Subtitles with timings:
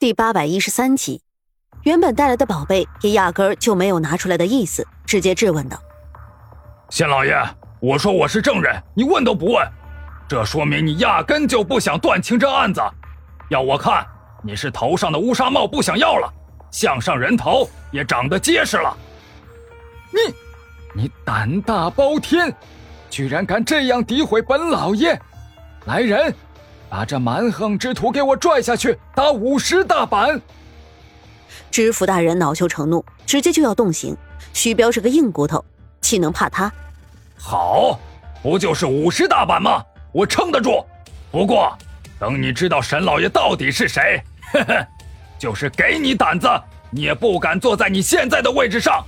[0.00, 1.20] 第八百一十三集，
[1.82, 5.78] 原本带来的宝贝也压根儿就没有拿出来的意思，直接质问道
[6.88, 7.36] ：“县老爷，
[7.80, 9.70] 我说我是证人，你问都不问，
[10.26, 12.80] 这说明你压根就不想断清这案子。
[13.50, 14.06] 要我看，
[14.42, 16.32] 你是头上的乌纱帽不想要了，
[16.70, 18.96] 项上人头也长得结实了。
[20.10, 20.34] 你，
[20.94, 22.50] 你胆大包天，
[23.10, 25.20] 居然敢这样诋毁本老爷！
[25.84, 26.34] 来人！”
[26.90, 30.40] 把这蛮横之徒给我拽下去，打五十大板！
[31.70, 34.16] 知府大人恼羞成怒，直接就要动刑。
[34.52, 35.64] 徐彪是个硬骨头，
[36.00, 36.70] 岂能怕他？
[37.38, 37.98] 好，
[38.42, 39.80] 不就是五十大板吗？
[40.10, 40.84] 我撑得住。
[41.30, 41.72] 不过，
[42.18, 44.20] 等你知道沈老爷到底是谁，
[44.52, 44.86] 呵呵，
[45.38, 46.48] 就是给你胆子，
[46.90, 49.04] 你也不敢坐在你现在的位置上。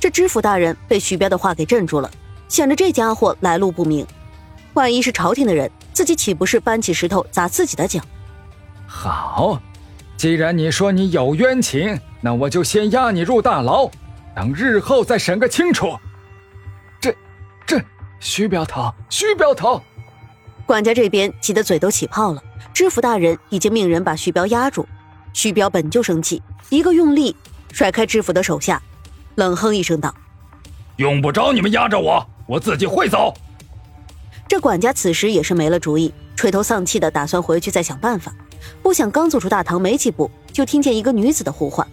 [0.00, 2.10] 这知府大人被徐彪的话给镇住了，
[2.48, 4.04] 想着这家伙来路不明，
[4.74, 5.70] 万一是朝廷的人。
[5.92, 8.00] 自己岂不是搬起石头砸自己的脚？
[8.84, 9.60] 好，
[10.16, 13.88] 既然你说你有冤情，那我就先押你入大牢，
[14.34, 15.96] 等日后再审个清楚。
[17.00, 17.14] 这，
[17.64, 17.80] 这，
[18.18, 19.80] 徐镖头，徐镖头！
[20.66, 22.42] 管家这边急得嘴都起泡了。
[22.72, 24.84] 知府大人已经命人把徐彪压住。
[25.32, 27.36] 徐彪本就生气，一个用力
[27.70, 28.82] 甩开知府的手下，
[29.36, 30.12] 冷哼一声道
[30.96, 33.32] ：“用不着你们压着我，我自己会走。”
[34.46, 38.32] 这管家此时也是没了主意，垂头丧气的打算回去再想办法。
[38.82, 41.86] 不想刚走出大堂没几步，就听见一个女子的呼唤：“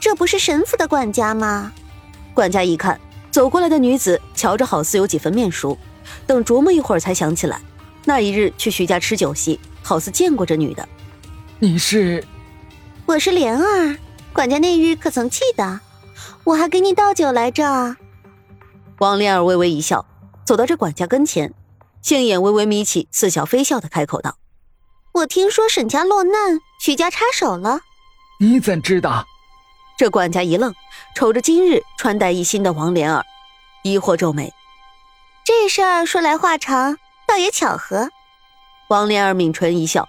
[0.00, 1.72] 这不是神府的管家吗？”
[2.34, 2.98] 管家一看，
[3.30, 5.76] 走过来的女子瞧着好似有几分面熟，
[6.26, 7.60] 等琢磨一会儿才想起来，
[8.04, 10.88] 那一日去徐家吃酒席，好似见过这女的。
[11.58, 12.24] 你是？
[13.06, 13.96] 我是莲儿，
[14.32, 15.80] 管家那日可曾记得？
[16.44, 17.96] 我还给你倒酒来着。
[18.98, 20.04] 王莲儿微微一笑。
[20.44, 21.52] 走到这管家跟前，
[22.02, 24.36] 杏眼微微眯起，似笑非笑的开口道
[25.12, 27.80] ：“我听说沈家落难，徐家插手了。
[28.40, 29.24] 你怎知道？”
[29.96, 30.74] 这管家一愣，
[31.14, 33.24] 瞅着今日穿戴一新的王莲儿，
[33.84, 34.52] 疑惑皱眉。
[35.44, 38.10] 这事儿说来话长，倒也巧合。
[38.88, 40.08] 王莲儿抿唇一笑：“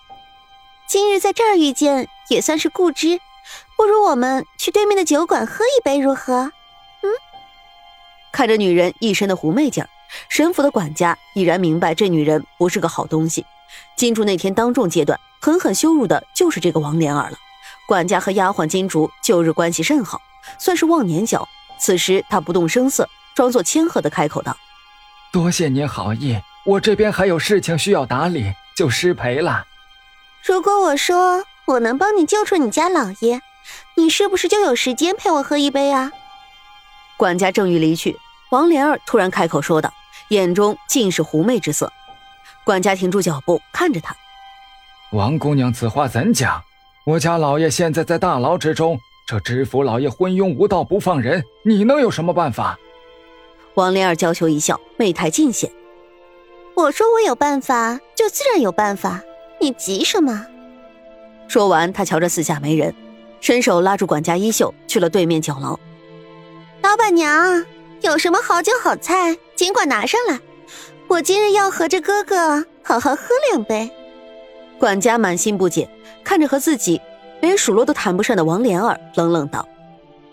[0.90, 3.20] 今日在这儿遇见，也算是故知。
[3.78, 6.52] 不如我们去对面的酒馆喝一杯，如何？”
[7.04, 7.10] 嗯。
[8.32, 9.90] 看着女人一身的狐媚劲儿。
[10.30, 13.46] 沈府的管家已然明白这女人不是个好东西，
[13.96, 17.38] 金竹那天当众揭短，狠狠羞辱的就是这个王莲儿了。
[17.88, 20.22] 管家和丫鬟金竹旧日关系甚好，
[20.58, 21.48] 算是忘年交。
[21.80, 24.56] 此时他不动声色，装作谦和的开口道
[25.34, 29.66] ：“多谢您好意，我这边还有事情需要打理，就失陪了。
[30.46, 33.42] 如果我说我能帮你救出你家老爷，
[33.98, 36.12] 你是不是就有时间陪我喝一杯啊？”
[37.18, 38.18] 管家正欲离去，
[38.52, 39.94] 王莲儿突然开口说道。
[40.34, 41.94] 眼中尽是狐媚之色，
[42.64, 44.16] 管家停住脚步，看着他。
[45.12, 46.64] 王姑娘，此话怎讲？
[47.06, 52.80] 我家老爷现在在大牢之中，这知府老爷昏庸无道，不放人，你能有什么办法？
[53.76, 55.72] 王莲儿娇羞一笑，媚态尽显。
[56.76, 59.22] 我说我有办法，就自然有办法，
[59.62, 60.48] 你急什么？
[61.48, 62.96] 说完，他瞧着四下没人，
[63.40, 65.80] 伸手拉住管家衣袖，去了对面酒楼。
[66.82, 67.64] 老板娘。
[68.02, 70.40] 有什么好酒好菜，尽管拿上来。
[71.08, 73.90] 我今日要和这哥哥好好喝两杯。
[74.80, 75.88] 管家满心不解，
[76.24, 77.00] 看着和自己
[77.42, 79.68] 连数落都谈不上的王莲儿，冷冷道：“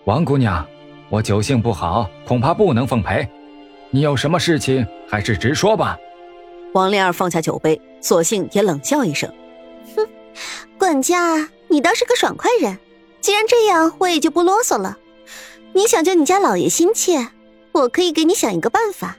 [0.05, 0.65] 王姑娘，
[1.09, 3.27] 我酒性不好，恐怕不能奉陪。
[3.91, 5.97] 你有什么事情，还是直说吧。”
[6.73, 9.31] 王莲儿放下酒杯，索性也冷笑一声
[9.95, 10.07] ：“哼，
[10.79, 12.79] 管家，你倒是个爽快人。
[13.19, 14.97] 既然这样，我也就不啰嗦了。
[15.73, 17.27] 你想救你家老爷心切？”
[17.73, 19.17] 我可以给你想一个办法。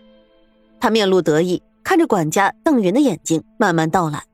[0.80, 4.24] 他面露得意，看着管家瞪圆的眼睛，慢慢道来：“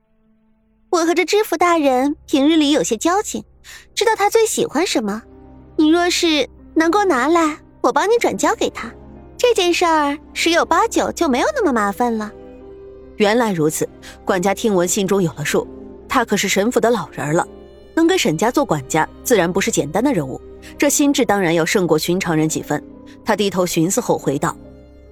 [0.91, 3.45] 我和这知府大人平日里有些交情，
[3.95, 5.23] 知道他最喜欢什么。
[5.77, 8.91] 你若是能够拿来，我帮你转交给他，
[9.37, 12.33] 这件事儿十有八九就没有那么麻烦了。”
[13.17, 13.89] 原来如此，
[14.25, 15.67] 管家听闻心中有了数。
[16.09, 17.47] 他可是沈府的老人了，
[17.95, 20.41] 能给沈家做管家，自然不是简单的人物。
[20.77, 22.83] 这心智当然要胜过寻常人几分。
[23.25, 24.57] 他低头寻思后回道：“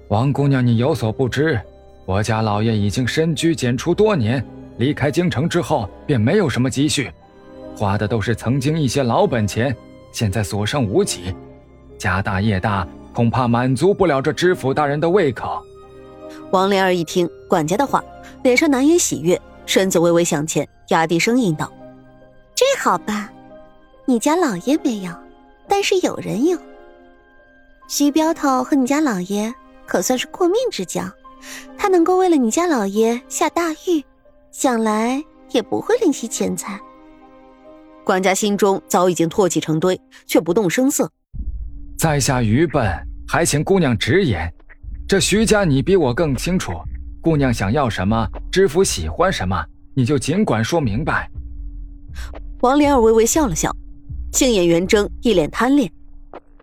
[0.09, 1.59] 王姑娘，你有所不知，
[2.05, 4.43] 我家老爷已经深居简出多年，
[4.77, 7.11] 离开京城之后便没有什么积蓄，
[7.75, 9.75] 花的都是曾经一些老本钱，
[10.11, 11.33] 现在所剩无几，
[11.97, 15.61] 家大业大，恐怕满足不了这知府大人的胃口。”
[16.51, 18.03] 王莲儿一听管家的话，
[18.43, 21.71] 脸上难掩喜悦，身子微微向前，压低声音道
[22.55, 23.29] ：“这好办，
[24.05, 25.11] 你家老爷没有，
[25.77, 26.57] 但是有人有。”
[27.87, 29.53] 徐镖头和你家老爷
[29.85, 31.03] 可算是过命之交，
[31.77, 34.03] 他能够为了你家老爷下大狱，
[34.49, 36.79] 想来也不会吝惜钱财。
[38.03, 41.11] 管家心中早已经唾弃成堆，却不动声色。
[41.95, 42.83] 在下愚笨，
[43.27, 44.51] 还请姑娘直言。
[45.07, 46.73] 这徐家你比我更清楚，
[47.21, 49.63] 姑娘想要什么，知府喜欢什么，
[49.93, 51.29] 你就尽管说明白。
[52.61, 53.71] 王莲儿微微笑了笑，
[54.31, 55.91] 杏眼圆睁，一脸贪恋。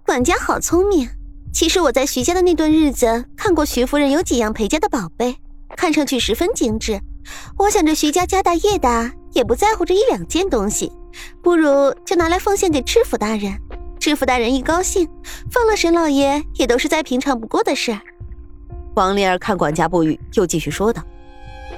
[0.04, 1.08] 管家好聪明。
[1.52, 5.36] 其实我在徐家的那段日子，看过徐夫人有几样裴家的宝贝，
[5.76, 7.00] 看上去十分精致。
[7.56, 10.92] 我想着徐家家大业大，也不在乎这一两件东西，
[11.42, 13.56] 不如就拿来奉献给知府大人。
[13.98, 15.08] 知府大人一高兴，
[15.50, 17.96] 放了沈老爷也都是再平常不过的事。
[18.94, 21.02] 王莲儿看管家不语，又继续说道：“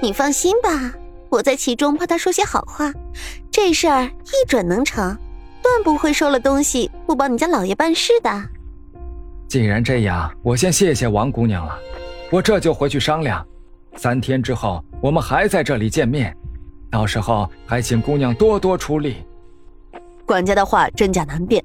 [0.01, 0.93] 你放心吧，
[1.29, 2.91] 我在其中帮他说些好话，
[3.49, 5.17] 这事儿一准能成，
[5.67, 8.29] 断不会收了东西不帮你家老爷办事的。”
[9.47, 11.77] 既然这样，我先谢谢王姑娘了。
[12.31, 13.45] 我这就回去商量。
[13.95, 16.35] 三天之后，我们还在这里见面，
[16.91, 19.17] 到时候还请姑娘多多出力。
[20.25, 21.63] 管家的话真假难辨。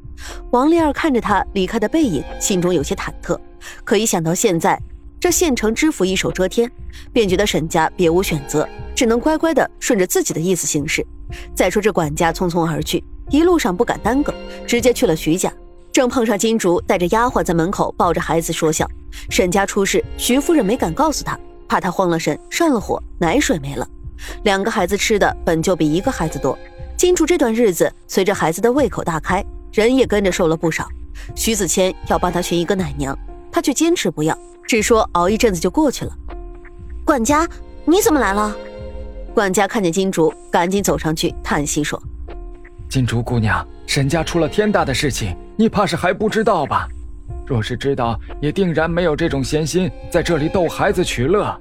[0.53, 3.39] 王丽儿看着他离开的背影，心中有些忐忑。
[3.85, 4.81] 可一想到现在
[5.19, 6.71] 这县城知府一手遮天，
[7.13, 11.05] 便觉得沈家别无选择，只能乖乖的顺着自己的意思行事。
[11.55, 14.35] 再说这管家匆匆而去，一路上不敢耽搁，
[14.67, 15.53] 直接去了徐家。
[15.93, 18.89] 正碰上金竹带着丫鬟在门口抱着孩子说笑，
[19.29, 21.39] 沈家出事，徐夫人没敢告诉他，
[21.69, 23.87] 怕他慌了神，上了火，奶水没了。
[24.45, 26.59] 两个孩子吃的本就比一个孩子多，
[26.97, 30.89] 金竹这段日子随着孩子的胃口大开，人也跟着瘦了不少。
[31.35, 33.17] 徐子谦要帮他寻一个奶娘，
[33.51, 34.37] 他却坚持不要，
[34.67, 36.13] 只说熬一阵子就过去了。
[37.05, 37.47] 管家，
[37.85, 38.57] 你怎么来了？
[39.35, 42.01] 管家看见金竹，赶紧走上去叹息说
[42.93, 46.87] ：“金竹姑娘。”沈家出了天大的事情，你怕是还不知道吧？
[47.47, 51.59] 若是知道，也定然没有这种闲心在这里逗孩子取乐。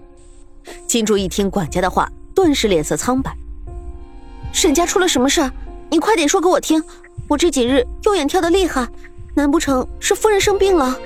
[0.86, 3.34] 金珠一听管家的话，顿时脸色苍白。
[4.54, 5.50] 沈家出了什么事？
[5.90, 6.84] 你快点说给我听。
[7.28, 8.88] 我这几日右眼跳得厉害，
[9.34, 10.98] 难不成是夫人生病了？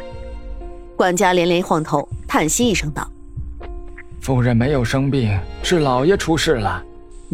[0.96, 3.08] 管家连连晃头，叹息一声道
[4.22, 6.84] ：“夫人没有生病，是老爷出事了。”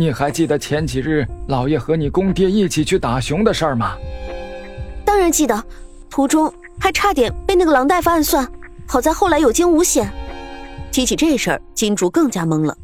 [0.02, 3.96] 你还记得前几日老爷和你公爹一起去打熊的事儿吗？
[5.06, 5.64] 当然记得，
[6.10, 8.52] 途中还差点被那个狼大夫暗算，
[8.88, 10.12] 好在后来有惊无险。
[10.92, 12.76] 提起这事儿，金竹更加懵了。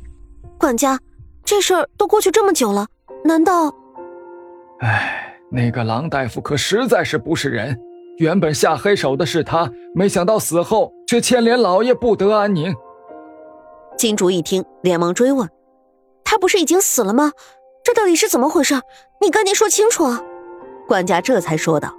[0.60, 1.00] 管家，
[1.44, 2.86] 这事儿都过去这么久了，
[3.26, 3.74] 难道……
[4.82, 7.76] 哎，那个狼大夫可实在是不是人。
[8.20, 12.72] 原本下黑手的是他，没想到死后却牵连老爷不得安宁。
[13.98, 15.50] 金竹一听，连忙追问。
[16.38, 17.32] 他不是已经死了吗？
[17.84, 18.76] 这到底是怎么回事？
[19.20, 20.22] 你赶紧说清楚啊！
[20.88, 21.92] 管家这才说道：“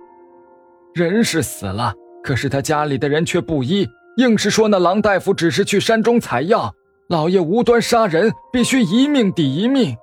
[0.94, 1.92] 人是死了，
[2.22, 3.84] 可是他家里的人却不依，
[4.16, 6.72] 硬是说那郎大夫只是去山中采药，
[7.08, 9.96] 老爷无端杀人，必须一命抵一命。